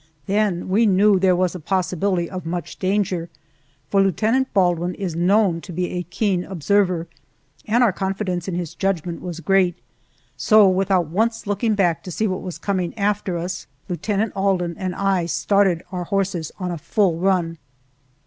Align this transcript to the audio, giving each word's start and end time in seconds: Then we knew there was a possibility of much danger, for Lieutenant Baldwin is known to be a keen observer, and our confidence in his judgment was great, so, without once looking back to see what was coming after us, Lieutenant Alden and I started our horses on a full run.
Then 0.25 0.67
we 0.67 0.87
knew 0.87 1.19
there 1.19 1.35
was 1.35 1.53
a 1.53 1.59
possibility 1.59 2.27
of 2.27 2.43
much 2.43 2.79
danger, 2.79 3.29
for 3.87 4.01
Lieutenant 4.01 4.51
Baldwin 4.51 4.95
is 4.95 5.15
known 5.15 5.61
to 5.61 5.71
be 5.71 5.91
a 5.91 6.01
keen 6.01 6.43
observer, 6.43 7.05
and 7.67 7.83
our 7.83 7.93
confidence 7.93 8.47
in 8.47 8.55
his 8.55 8.73
judgment 8.73 9.21
was 9.21 9.41
great, 9.41 9.75
so, 10.35 10.67
without 10.67 11.09
once 11.09 11.45
looking 11.45 11.75
back 11.75 12.01
to 12.05 12.11
see 12.11 12.25
what 12.27 12.41
was 12.41 12.57
coming 12.57 12.97
after 12.97 13.37
us, 13.37 13.67
Lieutenant 13.87 14.33
Alden 14.35 14.73
and 14.75 14.95
I 14.95 15.27
started 15.27 15.83
our 15.91 16.05
horses 16.05 16.51
on 16.59 16.71
a 16.71 16.79
full 16.79 17.19
run. 17.19 17.59